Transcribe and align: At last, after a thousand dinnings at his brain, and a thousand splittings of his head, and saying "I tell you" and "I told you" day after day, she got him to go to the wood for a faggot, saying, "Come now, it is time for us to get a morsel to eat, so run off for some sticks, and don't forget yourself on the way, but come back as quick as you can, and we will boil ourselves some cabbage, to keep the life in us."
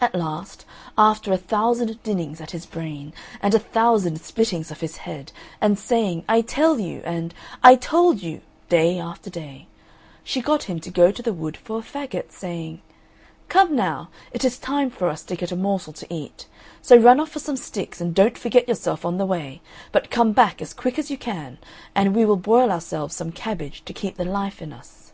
At 0.00 0.14
last, 0.14 0.64
after 0.96 1.32
a 1.32 1.36
thousand 1.36 2.00
dinnings 2.04 2.40
at 2.40 2.52
his 2.52 2.66
brain, 2.66 3.12
and 3.42 3.52
a 3.52 3.58
thousand 3.58 4.22
splittings 4.22 4.70
of 4.70 4.78
his 4.78 4.98
head, 4.98 5.32
and 5.60 5.76
saying 5.76 6.22
"I 6.28 6.42
tell 6.42 6.78
you" 6.78 7.02
and 7.04 7.34
"I 7.60 7.74
told 7.74 8.22
you" 8.22 8.42
day 8.68 8.96
after 9.00 9.28
day, 9.28 9.66
she 10.22 10.40
got 10.40 10.62
him 10.62 10.78
to 10.78 10.90
go 10.92 11.10
to 11.10 11.20
the 11.20 11.32
wood 11.32 11.56
for 11.56 11.80
a 11.80 11.82
faggot, 11.82 12.30
saying, 12.30 12.80
"Come 13.48 13.74
now, 13.74 14.08
it 14.30 14.44
is 14.44 14.56
time 14.56 14.88
for 14.88 15.08
us 15.08 15.24
to 15.24 15.34
get 15.34 15.50
a 15.50 15.56
morsel 15.56 15.94
to 15.94 16.14
eat, 16.14 16.46
so 16.80 16.96
run 16.96 17.18
off 17.18 17.30
for 17.30 17.40
some 17.40 17.56
sticks, 17.56 18.00
and 18.00 18.14
don't 18.14 18.38
forget 18.38 18.68
yourself 18.68 19.04
on 19.04 19.18
the 19.18 19.26
way, 19.26 19.60
but 19.90 20.12
come 20.12 20.30
back 20.30 20.62
as 20.62 20.72
quick 20.72 20.96
as 20.96 21.10
you 21.10 21.18
can, 21.18 21.58
and 21.92 22.14
we 22.14 22.24
will 22.24 22.36
boil 22.36 22.70
ourselves 22.70 23.16
some 23.16 23.32
cabbage, 23.32 23.84
to 23.84 23.92
keep 23.92 24.14
the 24.16 24.24
life 24.24 24.62
in 24.62 24.72
us." 24.72 25.10